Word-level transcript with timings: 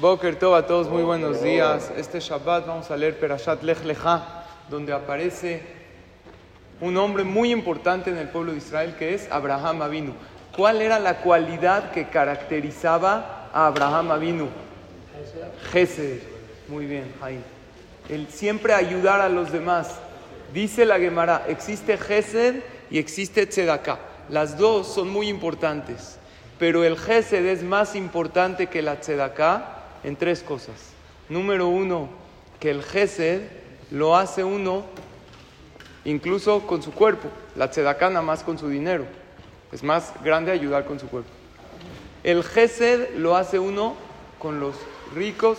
Boker 0.00 0.36
Tov 0.36 0.54
a 0.54 0.66
todos, 0.66 0.88
muy 0.88 1.02
buenos 1.02 1.40
días. 1.42 1.92
Este 1.96 2.18
Shabbat 2.18 2.66
vamos 2.66 2.90
a 2.90 2.96
leer 2.96 3.18
Perashat 3.18 3.62
Lech 3.62 3.84
Lecha, 3.84 4.44
donde 4.68 4.92
aparece 4.92 5.62
un 6.80 6.96
hombre 6.96 7.22
muy 7.22 7.52
importante 7.52 8.10
en 8.10 8.18
el 8.18 8.28
pueblo 8.28 8.52
de 8.52 8.58
Israel 8.58 8.96
que 8.98 9.14
es 9.14 9.30
Abraham 9.30 9.82
Avinu. 9.82 10.12
¿Cuál 10.56 10.82
era 10.82 10.98
la 10.98 11.18
cualidad 11.18 11.92
que 11.92 12.08
caracterizaba 12.08 13.50
a 13.52 13.66
Abraham 13.66 14.10
Avinu? 14.10 14.48
Gesed. 15.70 16.22
Muy 16.68 16.86
bien, 16.86 17.12
Jaime. 17.20 17.42
El 18.08 18.28
siempre 18.28 18.74
ayudar 18.74 19.20
a 19.20 19.28
los 19.28 19.52
demás. 19.52 20.00
Dice 20.52 20.86
la 20.86 20.98
Gemara, 20.98 21.44
existe 21.46 21.98
Gesed 21.98 22.56
y 22.90 22.98
existe 22.98 23.46
Tzedakah. 23.46 23.98
Las 24.28 24.58
dos 24.58 24.92
son 24.92 25.08
muy 25.10 25.28
importantes, 25.28 26.18
pero 26.58 26.82
el 26.84 26.98
Gesed 26.98 27.46
es 27.46 27.62
más 27.62 27.94
importante 27.94 28.66
que 28.66 28.82
la 28.82 29.00
Tzedakah 29.00 29.82
en 30.04 30.16
tres 30.16 30.42
cosas. 30.42 30.92
Número 31.28 31.68
uno, 31.68 32.08
que 32.60 32.70
el 32.70 32.82
Gesed 32.82 33.42
lo 33.90 34.16
hace 34.16 34.44
uno 34.44 34.84
incluso 36.04 36.66
con 36.66 36.82
su 36.82 36.92
cuerpo. 36.92 37.28
La 37.56 37.70
Tzedakah 37.70 38.10
nada 38.10 38.22
más 38.22 38.42
con 38.42 38.58
su 38.58 38.68
dinero. 38.68 39.04
Es 39.72 39.82
más 39.82 40.12
grande 40.22 40.52
ayudar 40.52 40.84
con 40.84 41.00
su 41.00 41.08
cuerpo. 41.08 41.30
El 42.22 42.44
Gesed 42.44 43.16
lo 43.16 43.36
hace 43.36 43.58
uno 43.58 43.94
con 44.38 44.60
los 44.60 44.76
ricos 45.14 45.58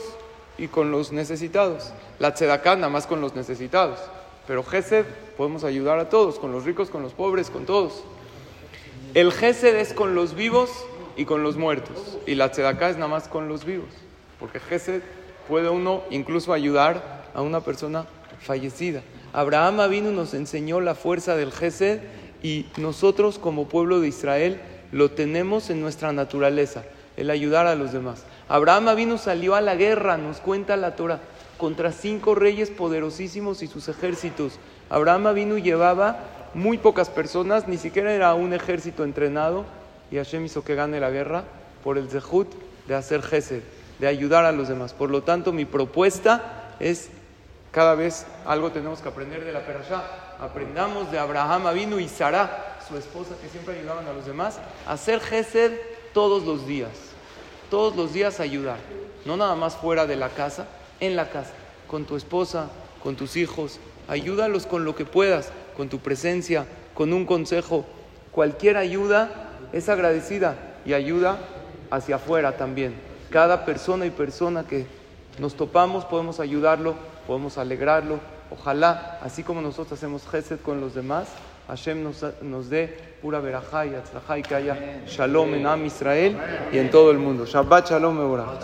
y 0.57 0.67
con 0.67 0.91
los 0.91 1.11
necesitados. 1.11 1.91
La 2.19 2.33
Tzedakah 2.33 2.75
nada 2.75 2.89
más 2.89 3.07
con 3.07 3.21
los 3.21 3.35
necesitados. 3.35 3.99
Pero 4.47 4.63
Gesed 4.63 5.05
podemos 5.37 5.63
ayudar 5.63 5.99
a 5.99 6.09
todos, 6.09 6.39
con 6.39 6.51
los 6.51 6.65
ricos, 6.65 6.89
con 6.89 7.01
los 7.01 7.13
pobres, 7.13 7.49
con 7.49 7.65
todos. 7.65 8.03
El 9.13 9.31
Gesed 9.31 9.75
es 9.75 9.93
con 9.93 10.13
los 10.13 10.35
vivos 10.35 10.69
y 11.17 11.25
con 11.25 11.41
los 11.41 11.57
muertos. 11.57 12.17
Y 12.27 12.35
la 12.35 12.51
Tzedakah 12.51 12.89
es 12.89 12.97
nada 12.97 13.07
más 13.07 13.27
con 13.27 13.47
los 13.47 13.65
vivos. 13.65 13.89
Porque 14.45 14.59
Gesed 14.59 15.01
puede 15.47 15.69
uno 15.69 16.03
incluso 16.11 16.53
ayudar 16.53 17.23
a 17.33 17.41
una 17.41 17.61
persona 17.61 18.05
fallecida. 18.41 19.01
Abraham 19.33 19.79
Avinu 19.79 20.11
nos 20.11 20.35
enseñó 20.35 20.81
la 20.81 20.93
fuerza 20.93 21.35
del 21.35 21.51
Gesed 21.51 22.01
y 22.43 22.67
nosotros 22.77 23.39
como 23.39 23.67
pueblo 23.67 24.01
de 24.01 24.07
Israel 24.07 24.61
lo 24.91 25.09
tenemos 25.09 25.71
en 25.71 25.81
nuestra 25.81 26.13
naturaleza, 26.13 26.83
el 27.17 27.31
ayudar 27.31 27.65
a 27.65 27.73
los 27.73 27.91
demás. 27.91 28.23
Abraham 28.47 28.89
Avinu 28.89 29.17
salió 29.17 29.55
a 29.55 29.61
la 29.61 29.73
guerra, 29.73 30.17
nos 30.17 30.41
cuenta 30.41 30.77
la 30.77 30.95
Torah, 30.95 31.21
contra 31.57 31.91
cinco 31.91 32.35
reyes 32.35 32.69
poderosísimos 32.69 33.63
y 33.63 33.67
sus 33.67 33.87
ejércitos. 33.87 34.59
Abraham 34.91 35.25
Avinu 35.25 35.57
llevaba 35.57 36.19
muy 36.53 36.77
pocas 36.77 37.09
personas, 37.09 37.67
ni 37.67 37.77
siquiera 37.77 38.13
era 38.13 38.35
un 38.35 38.53
ejército 38.53 39.05
entrenado, 39.05 39.65
y 40.11 40.17
Hashem 40.17 40.45
hizo 40.45 40.63
que 40.63 40.75
gane 40.75 40.99
la 40.99 41.09
guerra 41.09 41.45
por 41.83 41.97
el 41.97 42.09
zehut 42.09 42.53
de 42.87 42.93
hacer 42.93 43.23
Gesed 43.23 43.63
de 43.99 44.07
ayudar 44.07 44.45
a 44.45 44.51
los 44.51 44.67
demás. 44.67 44.93
Por 44.93 45.09
lo 45.09 45.23
tanto, 45.23 45.51
mi 45.51 45.65
propuesta 45.65 46.73
es 46.79 47.09
cada 47.71 47.95
vez 47.95 48.25
algo 48.45 48.71
tenemos 48.71 49.01
que 49.01 49.09
aprender 49.09 49.43
de 49.43 49.51
la 49.51 49.65
Perashá. 49.65 50.03
Aprendamos 50.39 51.11
de 51.11 51.19
Abraham 51.19 51.67
Avinu 51.67 51.99
y 51.99 52.07
Sara, 52.07 52.77
su 52.87 52.97
esposa 52.97 53.35
que 53.41 53.49
siempre 53.49 53.77
ayudaban 53.77 54.07
a 54.07 54.13
los 54.13 54.25
demás, 54.25 54.59
a 54.87 54.93
hacer 54.93 55.19
Gesed 55.19 55.73
todos 56.13 56.43
los 56.43 56.67
días. 56.67 56.91
Todos 57.69 57.95
los 57.95 58.13
días 58.13 58.39
ayudar. 58.39 58.77
No 59.25 59.37
nada 59.37 59.55
más 59.55 59.75
fuera 59.75 60.05
de 60.05 60.15
la 60.15 60.29
casa, 60.29 60.67
en 60.99 61.15
la 61.15 61.29
casa, 61.29 61.51
con 61.87 62.05
tu 62.05 62.15
esposa, 62.15 62.69
con 63.03 63.15
tus 63.15 63.35
hijos. 63.35 63.79
Ayúdalos 64.07 64.67
con 64.67 64.85
lo 64.85 64.95
que 64.95 65.05
puedas, 65.05 65.51
con 65.75 65.89
tu 65.89 65.99
presencia, 65.99 66.65
con 66.93 67.11
un 67.11 67.25
consejo. 67.25 67.85
Cualquier 68.31 68.77
ayuda 68.77 69.49
es 69.73 69.89
agradecida 69.89 70.55
y 70.85 70.93
ayuda 70.93 71.39
hacia 71.89 72.17
afuera 72.17 72.55
también 72.55 73.14
cada 73.29 73.65
persona 73.65 74.05
y 74.05 74.11
persona 74.11 74.63
que 74.63 74.85
nos 75.39 75.55
topamos 75.55 76.05
podemos 76.05 76.39
ayudarlo, 76.39 76.95
podemos 77.27 77.57
alegrarlo. 77.57 78.19
Ojalá, 78.51 79.19
así 79.21 79.43
como 79.43 79.61
nosotros 79.61 79.93
hacemos 79.93 80.27
gesed 80.27 80.59
con 80.59 80.79
los 80.79 80.93
demás, 80.93 81.27
Hashem 81.67 82.03
nos, 82.03 82.23
nos 82.41 82.69
dé 82.69 83.15
pura 83.21 83.39
verajá 83.39 83.85
y 83.87 83.95
atzlajá 83.95 84.37
y 84.37 84.43
que 84.43 84.55
haya 84.55 84.77
shalom 85.07 85.55
en 85.55 85.65
Am 85.65 85.85
Israel 85.85 86.37
y 86.71 86.77
en 86.77 86.91
todo 86.91 87.11
el 87.11 87.17
mundo. 87.17 87.45
Shabbat 87.45 87.89
shalom, 87.89 88.17
Mevorah. 88.17 88.45